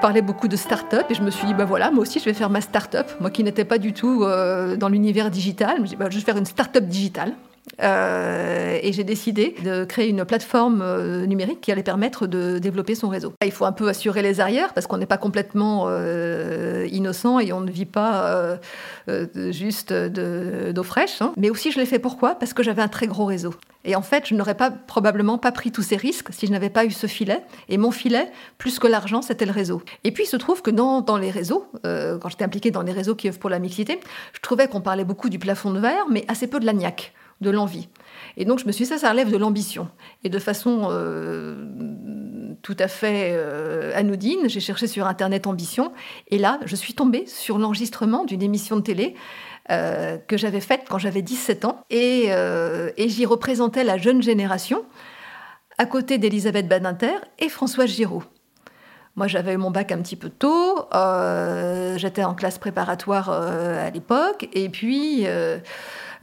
parlais 0.00 0.22
beaucoup 0.22 0.48
de 0.48 0.56
start-up 0.56 1.04
et 1.10 1.14
je 1.14 1.20
me 1.20 1.30
suis 1.30 1.46
dit, 1.46 1.52
bah 1.52 1.66
voilà, 1.66 1.90
moi 1.90 2.00
aussi 2.00 2.20
je 2.20 2.24
vais 2.24 2.32
faire 2.32 2.48
ma 2.48 2.62
start-up. 2.62 3.06
Moi 3.20 3.30
qui 3.30 3.44
n'étais 3.44 3.66
pas 3.66 3.76
du 3.76 3.92
tout 3.92 4.24
dans 4.24 4.88
l'univers 4.88 5.30
digital, 5.30 5.86
je 5.86 5.94
bah, 5.94 6.06
je 6.08 6.16
vais 6.16 6.24
faire 6.24 6.38
une 6.38 6.46
start-up 6.46 6.84
digitale. 6.84 7.34
Euh, 7.82 8.78
et 8.82 8.92
j'ai 8.92 9.04
décidé 9.04 9.54
de 9.64 9.84
créer 9.84 10.08
une 10.08 10.24
plateforme 10.24 10.82
euh, 10.82 11.26
numérique 11.26 11.60
qui 11.60 11.72
allait 11.72 11.82
permettre 11.82 12.26
de 12.26 12.58
développer 12.58 12.94
son 12.94 13.08
réseau. 13.08 13.32
Il 13.44 13.52
faut 13.52 13.64
un 13.64 13.72
peu 13.72 13.88
assurer 13.88 14.22
les 14.22 14.40
arrières 14.40 14.74
parce 14.74 14.86
qu'on 14.86 14.98
n'est 14.98 15.06
pas 15.06 15.16
complètement 15.16 15.86
euh, 15.88 16.86
innocent 16.90 17.38
et 17.38 17.52
on 17.52 17.60
ne 17.60 17.70
vit 17.70 17.86
pas 17.86 18.58
juste 19.50 19.92
d'eau 19.92 20.82
fraîche. 20.82 21.22
Hein. 21.22 21.32
Mais 21.36 21.50
aussi, 21.50 21.72
je 21.72 21.78
l'ai 21.78 21.86
fait 21.86 21.98
pourquoi? 21.98 22.34
Parce 22.34 22.52
que 22.52 22.62
j'avais 22.62 22.82
un 22.82 22.88
très 22.88 23.06
gros 23.06 23.24
réseau. 23.24 23.54
Et 23.84 23.96
en 23.96 24.02
fait, 24.02 24.26
je 24.26 24.34
n'aurais 24.34 24.56
probablement 24.86 25.38
pas 25.38 25.52
pris 25.52 25.72
tous 25.72 25.82
ces 25.82 25.96
risques 25.96 26.28
si 26.32 26.46
je 26.46 26.52
n'avais 26.52 26.68
pas 26.68 26.84
eu 26.84 26.90
ce 26.90 27.06
filet. 27.06 27.42
Et 27.68 27.78
mon 27.78 27.90
filet, 27.90 28.30
plus 28.58 28.78
que 28.78 28.86
l'argent, 28.86 29.22
c'était 29.22 29.46
le 29.46 29.52
réseau. 29.52 29.82
Et 30.04 30.12
puis, 30.12 30.24
il 30.24 30.26
se 30.26 30.36
trouve 30.36 30.60
que 30.60 30.70
dans, 30.70 31.00
dans 31.00 31.16
les 31.16 31.30
réseaux, 31.30 31.66
quand 31.82 32.28
j'étais 32.28 32.44
impliquée 32.44 32.70
dans 32.70 32.82
les 32.82 32.92
réseaux 32.92 33.14
qui 33.14 33.28
œuvrent 33.28 33.38
pour 33.38 33.50
la 33.50 33.58
mixité, 33.58 34.00
je 34.34 34.40
trouvais 34.40 34.68
qu'on 34.68 34.82
parlait 34.82 35.04
beaucoup 35.04 35.30
du 35.30 35.38
plafond 35.38 35.70
de 35.72 35.80
verre, 35.80 36.04
mais 36.10 36.24
assez 36.28 36.46
peu 36.46 36.60
de 36.60 36.66
l'agnac 36.66 37.14
de 37.40 37.50
l'envie. 37.50 37.88
Et 38.36 38.44
donc 38.44 38.58
je 38.58 38.66
me 38.66 38.72
suis 38.72 38.84
dit, 38.84 38.88
ça, 38.88 38.98
ça 38.98 39.10
relève 39.10 39.30
de 39.30 39.36
l'ambition. 39.36 39.88
Et 40.24 40.28
de 40.28 40.38
façon 40.38 40.88
euh, 40.90 41.54
tout 42.62 42.76
à 42.78 42.88
fait 42.88 43.30
euh, 43.32 43.92
anodine, 43.94 44.48
j'ai 44.48 44.60
cherché 44.60 44.86
sur 44.86 45.06
Internet 45.06 45.46
ambition. 45.46 45.92
Et 46.28 46.38
là, 46.38 46.60
je 46.64 46.76
suis 46.76 46.94
tombée 46.94 47.26
sur 47.26 47.58
l'enregistrement 47.58 48.24
d'une 48.24 48.42
émission 48.42 48.76
de 48.76 48.82
télé 48.82 49.14
euh, 49.70 50.18
que 50.18 50.36
j'avais 50.36 50.60
faite 50.60 50.82
quand 50.88 50.98
j'avais 50.98 51.22
17 51.22 51.64
ans. 51.64 51.84
Et, 51.90 52.28
et 52.28 53.08
j'y 53.08 53.26
représentais 53.26 53.84
la 53.84 53.96
jeune 53.96 54.22
génération 54.22 54.84
à 55.78 55.86
côté 55.86 56.18
d'Elisabeth 56.18 56.68
Badinter 56.68 57.16
et 57.38 57.48
Françoise 57.48 57.90
Giraud. 57.90 58.22
Moi, 59.16 59.26
j'avais 59.26 59.54
eu 59.54 59.56
mon 59.56 59.70
bac 59.70 59.90
un 59.92 59.98
petit 59.98 60.16
peu 60.16 60.28
tôt. 60.28 60.86
J'étais 61.96 62.22
en 62.22 62.34
classe 62.34 62.58
préparatoire 62.58 63.30
à 63.30 63.90
l'époque. 63.90 64.48
Et 64.52 64.68
puis, 64.68 65.26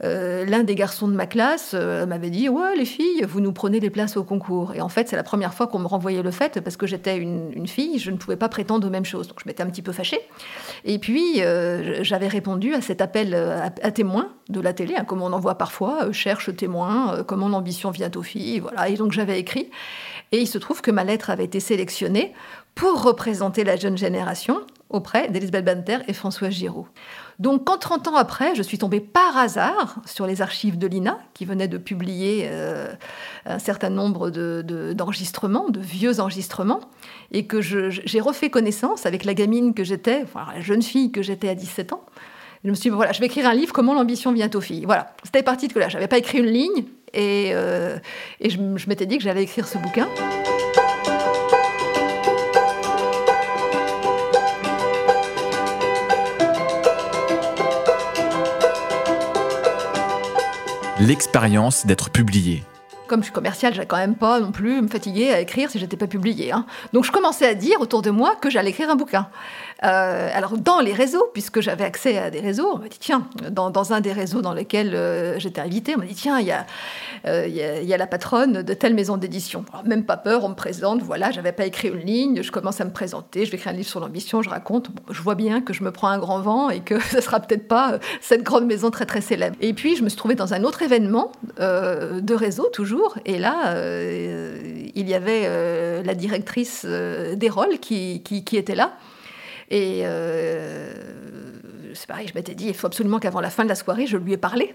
euh, 0.04 0.44
l'un 0.44 0.62
des 0.62 0.74
garçons 0.74 1.08
de 1.08 1.14
ma 1.14 1.26
classe 1.26 1.72
euh, 1.74 2.06
m'avait 2.06 2.30
dit 2.30 2.48
Ouais, 2.48 2.76
les 2.76 2.84
filles, 2.84 3.24
vous 3.28 3.40
nous 3.40 3.52
prenez 3.52 3.80
des 3.80 3.90
places 3.90 4.16
au 4.16 4.24
concours. 4.24 4.74
Et 4.74 4.80
en 4.80 4.88
fait, 4.88 5.08
c'est 5.08 5.16
la 5.16 5.22
première 5.22 5.54
fois 5.54 5.66
qu'on 5.66 5.78
me 5.78 5.86
renvoyait 5.86 6.22
le 6.22 6.30
fait 6.30 6.60
parce 6.60 6.76
que 6.76 6.86
j'étais 6.86 7.16
une, 7.16 7.66
fille, 7.66 7.98
je 7.98 8.10
ne 8.10 8.16
pouvais 8.16 8.36
pas 8.36 8.48
prétendre 8.48 8.86
aux 8.86 8.90
mêmes 8.90 9.04
choses. 9.04 9.28
Donc 9.28 9.40
je 9.42 9.48
m'étais 9.48 9.62
un 9.62 9.66
petit 9.66 9.82
peu 9.82 9.92
fâchée. 9.92 10.20
Et 10.84 10.98
puis, 10.98 11.42
euh, 11.42 12.02
j'avais 12.02 12.28
répondu 12.28 12.74
à 12.74 12.80
cet 12.80 13.00
appel 13.00 13.34
à, 13.34 13.90
témoins 13.90 14.32
de 14.48 14.60
la 14.60 14.72
télé, 14.72 14.94
hein, 14.96 15.04
comme 15.04 15.22
on 15.22 15.32
en 15.32 15.40
voit 15.40 15.56
parfois 15.56 16.12
cherche 16.12 16.54
témoin, 16.54 17.22
comment 17.26 17.48
l'ambition 17.48 17.90
vient 17.90 18.10
aux 18.14 18.22
filles. 18.22 18.60
Voilà. 18.60 18.88
Et 18.88 18.94
donc 18.94 19.12
j'avais 19.12 19.38
écrit. 19.38 19.70
Et 20.30 20.40
il 20.40 20.46
se 20.46 20.58
trouve 20.58 20.82
que 20.82 20.90
ma 20.90 21.04
lettre 21.04 21.30
avait 21.30 21.44
été 21.44 21.58
sélectionnée 21.58 22.34
pour 22.74 23.02
représenter 23.02 23.64
la 23.64 23.76
jeune 23.76 23.96
génération 23.96 24.60
auprès 24.90 25.28
d'Elisabeth 25.28 25.64
Banter 25.64 25.98
et 26.08 26.12
François 26.12 26.50
Giraud. 26.50 26.86
Donc 27.38 27.64
quand 27.66 27.78
30 27.78 28.08
ans 28.08 28.16
après, 28.16 28.54
je 28.54 28.62
suis 28.62 28.78
tombée 28.78 29.00
par 29.00 29.36
hasard 29.36 30.00
sur 30.06 30.26
les 30.26 30.42
archives 30.42 30.78
de 30.78 30.86
l'INA, 30.86 31.18
qui 31.34 31.44
venaient 31.44 31.68
de 31.68 31.78
publier 31.78 32.46
euh, 32.46 32.92
un 33.46 33.58
certain 33.58 33.90
nombre 33.90 34.30
d'enregistrements, 34.30 35.68
de, 35.68 35.80
vieux 35.80 36.20
enregistrements, 36.20 36.80
et 37.30 37.46
que 37.46 37.60
j'ai 37.60 38.20
refait 38.20 38.50
connaissance 38.50 39.06
avec 39.06 39.24
la 39.24 39.34
gamine 39.34 39.74
que 39.74 39.84
j'étais, 39.84 40.24
la 40.34 40.60
jeune 40.60 40.82
fille 40.82 41.12
que 41.12 41.22
j'étais 41.22 41.48
à 41.48 41.54
17 41.54 41.92
ans. 41.92 42.02
Je 42.64 42.70
me 42.70 42.74
suis 42.74 42.90
dit, 42.90 42.96
voilà, 42.96 43.12
je 43.12 43.20
vais 43.20 43.26
écrire 43.26 43.46
un 43.46 43.54
livre, 43.54 43.72
Comment 43.72 43.94
l'ambition 43.94 44.32
vient 44.32 44.50
aux 44.52 44.60
filles. 44.60 44.84
Voilà, 44.84 45.14
c'était 45.22 45.44
parti 45.44 45.68
de 45.68 45.78
là. 45.78 45.88
Je 45.88 45.94
n'avais 45.94 46.08
pas 46.08 46.18
écrit 46.18 46.38
une 46.38 46.46
ligne, 46.46 46.84
et, 47.12 47.52
euh, 47.54 47.98
et 48.40 48.50
je, 48.50 48.58
je 48.76 48.88
m'étais 48.88 49.06
dit 49.06 49.18
que 49.18 49.22
j'allais 49.22 49.44
écrire 49.44 49.68
ce 49.68 49.78
bouquin. 49.78 50.08
L'expérience 61.00 61.86
d'être 61.86 62.10
publié. 62.10 62.64
Comme 63.08 63.20
je 63.20 63.24
suis 63.24 63.32
commerciale, 63.32 63.74
j'allais 63.74 63.86
quand 63.86 63.96
même 63.96 64.14
pas 64.14 64.38
non 64.38 64.52
plus 64.52 64.80
me 64.80 64.88
fatiguer 64.88 65.30
à 65.30 65.40
écrire 65.40 65.70
si 65.70 65.78
j'étais 65.78 65.96
pas 65.96 66.06
publiée. 66.06 66.52
Hein. 66.52 66.66
Donc 66.92 67.04
je 67.04 67.10
commençais 67.10 67.46
à 67.46 67.54
dire 67.54 67.80
autour 67.80 68.02
de 68.02 68.10
moi 68.10 68.36
que 68.36 68.50
j'allais 68.50 68.70
écrire 68.70 68.90
un 68.90 68.96
bouquin. 68.96 69.28
Euh, 69.84 70.28
alors 70.34 70.58
dans 70.58 70.80
les 70.80 70.92
réseaux, 70.92 71.28
puisque 71.32 71.60
j'avais 71.60 71.84
accès 71.84 72.18
à 72.18 72.30
des 72.30 72.40
réseaux, 72.40 72.68
on 72.74 72.78
m'a 72.78 72.88
dit 72.88 72.98
tiens, 72.98 73.28
dans, 73.50 73.92
un 73.92 74.00
des 74.00 74.12
réseaux 74.12 74.42
dans 74.42 74.52
lesquels 74.52 74.94
euh, 74.94 75.38
j'étais 75.38 75.60
invitée, 75.60 75.94
on 75.94 76.00
m'a 76.00 76.06
dit 76.06 76.16
tiens, 76.16 76.40
il 76.40 76.46
y, 76.46 76.50
a, 76.50 76.66
euh, 77.26 77.46
y, 77.46 77.94
a, 77.94 77.96
la 77.96 78.06
patronne 78.08 78.62
de 78.62 78.74
telle 78.74 78.94
maison 78.94 79.16
d'édition. 79.16 79.64
Même 79.84 80.04
pas 80.04 80.16
peur, 80.16 80.44
on 80.44 80.48
me 80.48 80.54
présente, 80.54 81.02
voilà, 81.02 81.30
j'avais 81.30 81.52
pas 81.52 81.64
écrit 81.64 81.88
une 81.88 82.00
ligne, 82.00 82.42
je 82.42 82.50
commence 82.50 82.80
à 82.80 82.84
me 82.84 82.90
présenter, 82.90 83.44
je 83.44 83.52
vais 83.52 83.56
écrire 83.56 83.72
un 83.72 83.76
livre 83.76 83.88
sur 83.88 84.00
l'ambition, 84.00 84.42
je 84.42 84.50
raconte, 84.50 84.90
je 85.10 85.22
vois 85.22 85.36
bien 85.36 85.60
que 85.60 85.72
je 85.72 85.84
me 85.84 85.92
prends 85.92 86.08
un 86.08 86.18
grand 86.18 86.40
vent 86.40 86.70
et 86.70 86.80
que 86.80 86.98
ce 87.12 87.20
sera 87.20 87.38
peut-être 87.38 87.68
pas 87.68 87.98
cette 88.20 88.42
grande 88.42 88.66
maison 88.66 88.90
très 88.90 89.06
très 89.06 89.20
célèbre. 89.20 89.56
Et 89.60 89.74
puis 89.74 89.94
je 89.94 90.02
me 90.02 90.08
suis 90.08 90.18
trouvée 90.18 90.34
dans 90.34 90.54
un 90.54 90.64
autre 90.64 90.82
événement 90.82 91.30
de 91.58 92.34
réseau 92.34 92.68
toujours, 92.72 92.97
et 93.24 93.38
là 93.38 93.74
il 94.94 95.08
y 95.08 95.14
avait 95.14 96.02
la 96.02 96.14
directrice 96.14 96.84
des 96.84 97.48
rôles 97.48 97.78
qui, 97.78 98.22
était 98.52 98.74
là. 98.74 98.92
Et 99.70 100.02
euh, 100.04 100.92
c'est 101.94 102.06
pareil, 102.06 102.26
je 102.28 102.34
m'étais 102.34 102.54
dit, 102.54 102.68
il 102.68 102.74
faut 102.74 102.86
absolument 102.86 103.18
qu'avant 103.18 103.40
la 103.40 103.50
fin 103.50 103.64
de 103.64 103.68
la 103.68 103.74
soirée, 103.74 104.06
je 104.06 104.16
lui 104.16 104.32
ai 104.32 104.36
parlé. 104.36 104.74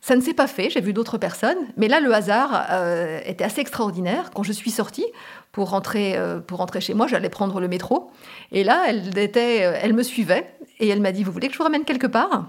Ça 0.00 0.16
ne 0.16 0.22
s'est 0.22 0.32
pas 0.32 0.46
fait, 0.46 0.70
j'ai 0.70 0.80
vu 0.80 0.94
d'autres 0.94 1.18
personnes, 1.18 1.58
mais 1.76 1.86
là, 1.86 2.00
le 2.00 2.14
hasard 2.14 2.68
euh, 2.70 3.20
était 3.26 3.44
assez 3.44 3.60
extraordinaire. 3.60 4.30
Quand 4.34 4.42
je 4.42 4.52
suis 4.52 4.70
sortie 4.70 5.04
pour 5.52 5.70
rentrer, 5.70 6.16
euh, 6.16 6.40
pour 6.40 6.58
rentrer 6.58 6.80
chez 6.80 6.94
moi, 6.94 7.06
j'allais 7.06 7.28
prendre 7.28 7.60
le 7.60 7.68
métro, 7.68 8.10
et 8.50 8.64
là, 8.64 8.84
elle, 8.88 9.18
était, 9.18 9.58
elle 9.58 9.92
me 9.92 10.02
suivait, 10.02 10.54
et 10.78 10.88
elle 10.88 11.00
m'a 11.00 11.12
dit, 11.12 11.22
vous 11.22 11.32
voulez 11.32 11.48
que 11.48 11.52
je 11.52 11.58
vous 11.58 11.64
ramène 11.64 11.84
quelque 11.84 12.06
part? 12.06 12.48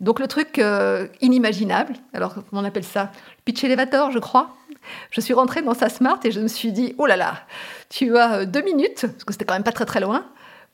Donc 0.00 0.20
le 0.20 0.26
truc 0.26 0.60
inimaginable, 1.20 1.94
alors 2.12 2.34
on 2.52 2.64
appelle 2.64 2.84
ça? 2.84 3.10
Pitch 3.44 3.64
elevator, 3.64 4.10
je 4.10 4.18
crois. 4.18 4.54
Je 5.10 5.20
suis 5.20 5.34
rentrée 5.34 5.62
dans 5.62 5.74
sa 5.74 5.88
smart 5.88 6.18
et 6.24 6.30
je 6.30 6.40
me 6.40 6.48
suis 6.48 6.72
dit, 6.72 6.94
oh 6.98 7.06
là 7.06 7.16
là, 7.16 7.40
tu 7.88 8.16
as 8.16 8.44
deux 8.44 8.62
minutes, 8.62 9.02
parce 9.02 9.24
que 9.24 9.32
c'était 9.32 9.44
quand 9.44 9.54
même 9.54 9.64
pas 9.64 9.72
très 9.72 9.86
très 9.86 10.00
loin, 10.00 10.24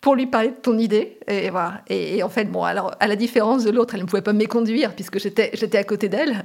pour 0.02 0.16
lui 0.16 0.26
parler 0.26 0.48
de 0.48 0.56
ton 0.56 0.78
idée. 0.78 1.16
Et, 1.28 1.48
voilà. 1.48 1.80
et, 1.88 2.22
en 2.22 2.28
fait, 2.28 2.46
bon, 2.46 2.64
alors, 2.64 2.90
à 2.98 3.06
la 3.06 3.16
différence 3.16 3.64
de 3.64 3.70
l'autre, 3.70 3.94
elle 3.94 4.00
ne 4.00 4.06
pouvait 4.06 4.20
pas 4.20 4.32
m'éconduire 4.32 4.94
puisque 4.94 5.18
j'étais, 5.18 5.76
à 5.76 5.84
côté 5.84 6.08
d'elle. 6.08 6.44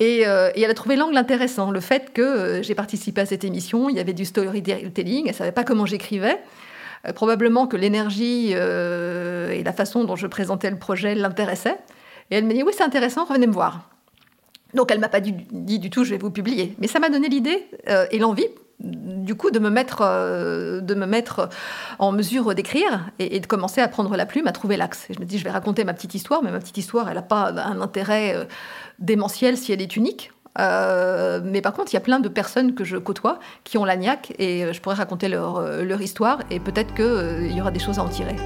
Et, 0.00 0.26
euh, 0.26 0.50
et, 0.54 0.62
elle 0.62 0.70
a 0.70 0.74
trouvé 0.74 0.96
l'angle 0.96 1.16
intéressant. 1.16 1.70
Le 1.70 1.80
fait 1.80 2.12
que 2.14 2.22
euh, 2.22 2.62
j'ai 2.62 2.74
participé 2.74 3.20
à 3.20 3.26
cette 3.26 3.44
émission, 3.44 3.90
il 3.90 3.96
y 3.96 4.00
avait 4.00 4.14
du 4.14 4.24
storytelling, 4.24 5.24
elle 5.26 5.32
ne 5.32 5.36
savait 5.36 5.52
pas 5.52 5.62
comment 5.62 5.84
j'écrivais. 5.84 6.38
Euh, 7.06 7.12
probablement 7.12 7.66
que 7.66 7.76
l'énergie 7.76 8.52
et 8.52 9.62
la 9.62 9.72
façon 9.74 10.04
dont 10.04 10.16
je 10.16 10.26
présentais 10.26 10.70
le 10.70 10.78
projet 10.78 11.14
l'intéressaient. 11.14 11.78
Et 12.30 12.36
elle 12.36 12.44
m'a 12.44 12.54
dit 12.54 12.62
Oui, 12.62 12.72
c'est 12.76 12.84
intéressant, 12.84 13.24
revenez 13.24 13.46
me 13.46 13.52
voir. 13.52 13.88
Donc 14.74 14.90
elle 14.90 14.98
m'a 14.98 15.08
pas 15.08 15.20
dit, 15.20 15.32
du 15.32 15.90
tout 15.90 16.04
je 16.04 16.10
vais 16.10 16.18
vous 16.18 16.30
publier. 16.30 16.74
Mais 16.78 16.86
ça 16.86 16.98
m'a 16.98 17.08
donné 17.08 17.28
l'idée 17.28 17.66
et 18.10 18.18
l'envie 18.18 18.48
du 18.80 19.34
coup 19.34 19.50
de 19.50 19.58
me 19.58 19.70
mettre, 19.70 20.02
euh, 20.02 20.80
de 20.80 20.94
me 20.94 21.06
mettre 21.06 21.48
en 21.98 22.12
mesure 22.12 22.54
d'écrire 22.54 23.10
et, 23.18 23.40
de 23.40 23.46
commencer 23.46 23.80
à 23.80 23.88
prendre 23.88 24.16
la 24.16 24.26
plume, 24.26 24.46
à 24.46 24.52
trouver 24.52 24.76
l'axe. 24.76 25.06
je 25.10 25.18
me 25.18 25.24
dis, 25.24 25.38
je 25.38 25.44
vais 25.44 25.50
raconter 25.50 25.84
ma 25.84 25.94
petite 25.94 26.14
histoire, 26.14 26.42
mais 26.42 26.50
ma 26.50 26.58
petite 26.58 26.76
histoire, 26.76 27.08
elle 27.08 27.14
n'a 27.14 27.22
pas 27.22 27.52
un 27.52 27.80
intérêt 27.80 28.36
euh, 28.36 28.44
démentiel 28.98 29.56
si 29.56 29.72
elle 29.72 29.82
est 29.82 29.96
unique. 29.96 30.32
Euh, 30.58 31.40
mais 31.44 31.60
par 31.60 31.74
contre, 31.74 31.92
il 31.92 31.96
y 31.96 31.98
a 31.98 32.02
plein 32.02 32.20
de 32.20 32.28
personnes 32.28 32.74
que 32.74 32.84
je 32.84 32.96
côtoie 32.96 33.38
qui 33.64 33.76
ont 33.76 33.84
la 33.84 33.96
et 34.38 34.72
je 34.72 34.80
pourrais 34.80 34.94
raconter 34.94 35.28
leur, 35.28 35.60
leur 35.82 36.00
histoire 36.00 36.38
et 36.50 36.60
peut-être 36.60 36.94
qu'il 36.94 37.52
y 37.52 37.60
aura 37.60 37.70
des 37.70 37.80
choses 37.80 37.98
à 37.98 38.02
en 38.02 38.08
tirer. 38.08 38.36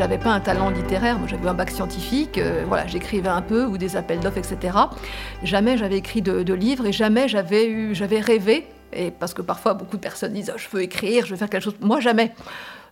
J'avais 0.00 0.16
pas 0.16 0.30
un 0.30 0.40
talent 0.40 0.70
littéraire, 0.70 1.18
moi 1.18 1.28
j'avais 1.28 1.46
un 1.46 1.52
bac 1.52 1.70
scientifique, 1.70 2.38
euh, 2.38 2.64
voilà, 2.66 2.86
j'écrivais 2.86 3.28
un 3.28 3.42
peu 3.42 3.66
ou 3.66 3.76
des 3.76 3.96
appels 3.96 4.18
d'offres, 4.18 4.38
etc. 4.38 4.74
Jamais 5.42 5.76
j'avais 5.76 5.98
écrit 5.98 6.22
de, 6.22 6.54
livres 6.54 6.86
et 6.86 6.92
jamais 6.92 7.28
j'avais 7.28 7.68
eu, 7.68 7.94
j'avais 7.94 8.18
rêvé. 8.18 8.66
Et 8.94 9.10
parce 9.10 9.34
que 9.34 9.42
parfois 9.42 9.74
beaucoup 9.74 9.98
de 9.98 10.00
personnes 10.00 10.32
disent, 10.32 10.50
oh, 10.54 10.58
je 10.58 10.68
veux 10.74 10.82
écrire, 10.82 11.26
je 11.26 11.32
veux 11.32 11.36
faire 11.36 11.50
quelque 11.50 11.64
chose. 11.64 11.76
Moi 11.82 12.00
jamais. 12.00 12.32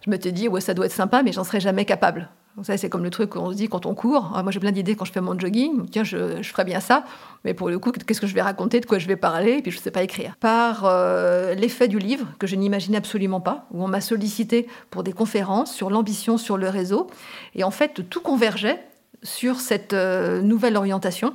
Je 0.04 0.10
m'étais 0.10 0.32
dit, 0.32 0.48
ouais, 0.48 0.60
ça 0.60 0.74
doit 0.74 0.84
être 0.84 0.92
sympa, 0.92 1.22
mais 1.22 1.32
j'en 1.32 1.44
serais 1.44 1.60
jamais 1.60 1.86
capable 1.86 2.28
c'est 2.62 2.88
comme 2.88 3.04
le 3.04 3.10
truc 3.10 3.30
qu'on 3.30 3.50
se 3.50 3.56
dit 3.56 3.68
quand 3.68 3.86
on 3.86 3.94
court. 3.94 4.32
Ah, 4.34 4.42
moi, 4.42 4.52
j'ai 4.52 4.60
plein 4.60 4.72
d'idées 4.72 4.96
quand 4.96 5.04
je 5.04 5.12
fais 5.12 5.20
mon 5.20 5.38
jogging. 5.38 5.88
Tiens, 5.90 6.04
je, 6.04 6.42
ferais 6.42 6.64
bien 6.64 6.80
ça. 6.80 7.04
Mais 7.44 7.54
pour 7.54 7.68
le 7.68 7.78
coup, 7.78 7.92
qu'est-ce 7.92 8.20
que 8.20 8.26
je 8.26 8.34
vais 8.34 8.42
raconter, 8.42 8.80
de 8.80 8.86
quoi 8.86 8.98
je 8.98 9.06
vais 9.06 9.16
parler 9.16 9.52
Et 9.52 9.62
puis, 9.62 9.70
je 9.70 9.78
ne 9.78 9.82
sais 9.82 9.90
pas 9.90 10.02
écrire. 10.02 10.36
Par 10.36 10.84
euh, 10.84 11.54
l'effet 11.54 11.88
du 11.88 11.98
livre, 11.98 12.26
que 12.38 12.46
je 12.46 12.56
n'imaginais 12.56 12.98
absolument 12.98 13.40
pas, 13.40 13.66
où 13.72 13.82
on 13.82 13.88
m'a 13.88 14.00
sollicité 14.00 14.66
pour 14.90 15.02
des 15.02 15.12
conférences 15.12 15.74
sur 15.74 15.90
l'ambition 15.90 16.38
sur 16.38 16.56
le 16.56 16.68
réseau. 16.68 17.08
Et 17.54 17.64
en 17.64 17.70
fait, 17.70 18.08
tout 18.08 18.20
convergeait 18.20 18.80
sur 19.22 19.60
cette 19.60 19.92
euh, 19.92 20.40
nouvelle 20.42 20.76
orientation 20.76 21.34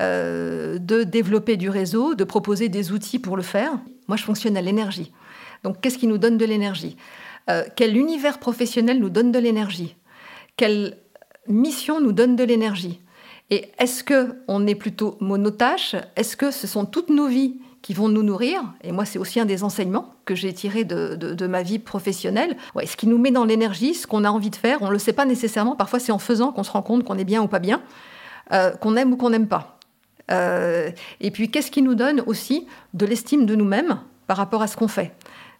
euh, 0.00 0.78
de 0.78 1.02
développer 1.04 1.56
du 1.56 1.68
réseau, 1.68 2.14
de 2.14 2.24
proposer 2.24 2.68
des 2.68 2.92
outils 2.92 3.18
pour 3.18 3.36
le 3.36 3.42
faire. 3.42 3.72
Moi, 4.08 4.16
je 4.16 4.24
fonctionne 4.24 4.56
à 4.56 4.62
l'énergie. 4.62 5.12
Donc, 5.64 5.80
qu'est-ce 5.80 5.98
qui 5.98 6.06
nous 6.06 6.18
donne 6.18 6.38
de 6.38 6.44
l'énergie? 6.44 6.96
Quel 7.74 7.96
univers 7.96 8.38
professionnel 8.38 9.00
nous 9.00 9.10
donne 9.10 9.32
de 9.32 9.38
l'énergie? 9.40 9.96
Quelle 10.62 10.96
mission 11.48 12.00
nous 12.00 12.12
donne 12.12 12.36
de 12.36 12.44
l'énergie 12.44 13.00
Et 13.50 13.72
est-ce 13.80 14.04
que 14.04 14.36
on 14.46 14.64
est 14.68 14.76
plutôt 14.76 15.16
monotache? 15.18 15.96
Est-ce 16.14 16.36
que 16.36 16.52
ce 16.52 16.68
sont 16.68 16.84
toutes 16.84 17.10
nos 17.10 17.26
vies 17.26 17.56
qui 17.82 17.94
vont 17.94 18.08
nous 18.08 18.22
nourrir? 18.22 18.62
Et 18.84 18.92
moi, 18.92 19.04
c'est 19.04 19.18
aussi 19.18 19.40
un 19.40 19.44
des 19.44 19.64
enseignements 19.64 20.14
que 20.24 20.36
j'ai 20.36 20.52
tiré 20.52 20.84
de, 20.84 21.46
ma 21.48 21.64
vie 21.64 21.80
professionnelle. 21.80 22.56
Ouais, 22.76 22.86
ce 22.86 22.96
qui 22.96 23.08
nous 23.08 23.18
met 23.18 23.32
dans 23.32 23.44
l'énergie, 23.44 23.92
ce 23.94 24.06
qu'on 24.06 24.22
a 24.22 24.30
envie 24.30 24.50
de 24.50 24.54
faire, 24.54 24.82
on 24.82 24.86
ne 24.86 24.92
le 24.92 25.00
sait 25.00 25.12
pas 25.12 25.24
nécessairement. 25.24 25.74
Parfois, 25.74 25.98
c'est 25.98 26.12
en 26.12 26.20
faisant 26.20 26.52
qu'on 26.52 26.62
se 26.62 26.70
rend 26.70 26.82
compte 26.82 27.02
qu'on 27.02 27.18
est 27.18 27.24
bien 27.24 27.42
ou 27.42 27.48
pas 27.48 27.58
bien, 27.58 27.82
euh, 28.52 28.70
qu'on 28.70 28.94
aime 28.94 29.12
ou 29.12 29.16
qu'on 29.16 29.30
n'aime 29.30 29.48
pas. 29.48 29.80
Euh, 30.30 30.92
et 31.18 31.32
puis, 31.32 31.50
qu'est-ce 31.50 31.72
qui 31.72 31.82
nous 31.82 31.96
donne 31.96 32.22
aussi 32.26 32.68
de 32.94 33.04
l'estime 33.04 33.46
de 33.46 33.56
nous-mêmes 33.56 33.98
par 34.28 34.36
rapport 34.36 34.62
à 34.62 34.68
ce 34.68 34.76
qu'on 34.76 34.86
fait? 34.86 35.12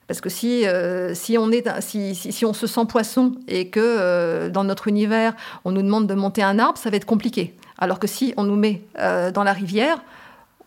Parce 0.07 0.21
que 0.21 0.29
si, 0.29 0.67
euh, 0.67 1.15
si, 1.15 1.39
on 1.39 1.51
est, 1.51 1.69
si, 1.81 2.15
si, 2.15 2.45
on 2.45 2.53
se 2.53 2.67
sent 2.67 2.87
poisson 2.89 3.33
et 3.49 3.69
que 3.69 3.81
euh, 3.81 4.51
dans 4.51 4.65
notre 4.65 4.89
univers, 4.89 5.35
on 5.65 5.73
nous 5.73 5.83
demande 5.83 6.07
de 6.07 6.15
monter 6.15 6.43
un 6.43 6.59
arbre, 6.59 6.79
ça 6.79 6.91
va 6.91 6.97
être 6.97 7.07
compliqué. 7.07 7.55
Alors 7.79 7.99
que 7.99 8.07
si 8.07 8.35
on 8.37 8.45
nous 8.45 8.57
met 8.57 8.83
euh, 8.99 9.31
dans 9.31 9.45
la 9.45 9.53
rivière, 9.53 10.03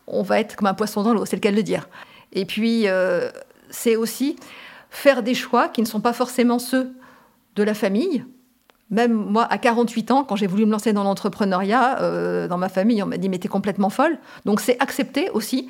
on 0.06 0.22
va 0.22 0.40
être 0.40 0.56
comme 0.56 0.68
un 0.68 0.74
poisson 0.74 1.02
dans 1.02 1.12
l'eau, 1.12 1.26
c'est 1.26 1.36
le 1.36 1.40
cas 1.40 1.50
de 1.50 1.56
le 1.56 1.62
dire. 1.62 1.88
Et 2.32 2.44
puis, 2.44 2.86
c'est 3.70 3.96
aussi 3.96 4.36
faire 4.90 5.22
des 5.22 5.34
choix 5.34 5.68
qui 5.68 5.80
ne 5.80 5.86
sont 5.86 6.00
pas 6.00 6.12
forcément 6.12 6.58
ceux 6.58 6.92
de 7.56 7.62
la 7.62 7.74
famille. 7.74 8.24
Même 8.90 9.12
moi, 9.12 9.46
à 9.50 9.58
48 9.58 10.10
ans, 10.10 10.24
quand 10.24 10.36
j'ai 10.36 10.46
voulu 10.46 10.64
me 10.64 10.70
lancer 10.70 10.92
dans 10.92 11.02
l'entrepreneuriat, 11.02 12.46
dans 12.48 12.58
ma 12.58 12.68
famille, 12.68 13.02
on 13.02 13.06
m'a 13.06 13.16
dit 13.16 13.28
mais 13.28 13.38
t'es 13.38 13.48
complètement 13.48 13.90
folle. 13.90 14.18
Donc 14.44 14.60
c'est 14.60 14.80
accepter 14.80 15.28
aussi 15.30 15.68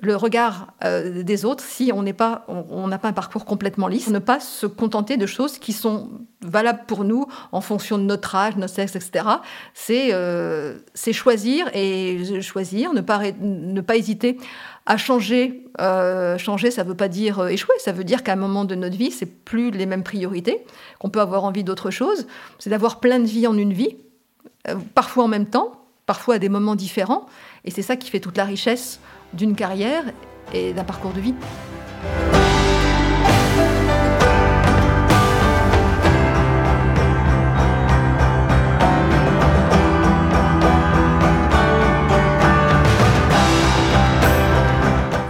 le 0.00 0.14
regard 0.14 0.68
euh, 0.84 1.22
des 1.22 1.44
autres 1.44 1.64
si 1.64 1.90
on 1.92 2.02
n'est 2.02 2.12
pas, 2.12 2.44
on 2.48 2.86
n'a 2.86 2.98
pas 2.98 3.08
un 3.08 3.12
parcours 3.12 3.44
complètement 3.44 3.88
lisse, 3.88 4.08
ne 4.08 4.20
pas 4.20 4.38
se 4.38 4.66
contenter 4.66 5.16
de 5.16 5.26
choses 5.26 5.58
qui 5.58 5.72
sont 5.72 6.10
valables 6.40 6.84
pour 6.86 7.04
nous 7.04 7.26
en 7.50 7.60
fonction 7.60 7.98
de 7.98 8.04
notre 8.04 8.34
âge, 8.36 8.56
notre 8.56 8.74
sexe, 8.74 8.94
etc. 8.94 9.24
Euh, 9.90 10.78
c'est 10.94 11.12
choisir 11.12 11.68
et 11.74 12.40
choisir, 12.42 12.92
ne 12.92 13.00
pas, 13.00 13.20
ne 13.40 13.80
pas 13.80 13.96
hésiter 13.96 14.38
à 14.88 14.96
changer. 14.96 15.64
Euh, 15.80 16.36
changer, 16.38 16.72
ça 16.72 16.82
ne 16.82 16.88
veut 16.88 16.96
pas 16.96 17.06
dire 17.06 17.46
échouer, 17.46 17.74
ça 17.78 17.92
veut 17.92 18.02
dire 18.02 18.24
qu'à 18.24 18.32
un 18.32 18.36
moment 18.36 18.64
de 18.64 18.74
notre 18.74 18.96
vie, 18.96 19.12
c'est 19.12 19.26
plus 19.44 19.70
les 19.70 19.86
mêmes 19.86 20.02
priorités, 20.02 20.64
qu'on 20.98 21.10
peut 21.10 21.20
avoir 21.20 21.44
envie 21.44 21.62
d'autre 21.62 21.92
chose. 21.92 22.26
C'est 22.58 22.70
d'avoir 22.70 22.98
plein 22.98 23.20
de 23.20 23.26
vies 23.26 23.46
en 23.46 23.56
une 23.56 23.72
vie, 23.72 23.96
parfois 24.94 25.24
en 25.24 25.28
même 25.28 25.46
temps, 25.46 25.84
parfois 26.06 26.36
à 26.36 26.38
des 26.38 26.48
moments 26.48 26.74
différents. 26.74 27.26
Et 27.64 27.70
c'est 27.70 27.82
ça 27.82 27.94
qui 27.94 28.10
fait 28.10 28.18
toute 28.18 28.36
la 28.36 28.44
richesse 28.44 28.98
d'une 29.34 29.54
carrière 29.54 30.04
et 30.52 30.72
d'un 30.72 30.84
parcours 30.84 31.12
de 31.12 31.20
vie. 31.20 31.34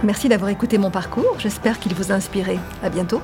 Merci 0.09 0.27
d'avoir 0.27 0.49
écouté 0.49 0.79
mon 0.79 0.89
parcours. 0.89 1.35
J'espère 1.37 1.77
qu'il 1.77 1.93
vous 1.93 2.11
a 2.11 2.15
inspiré. 2.15 2.57
À 2.81 2.89
bientôt. 2.89 3.21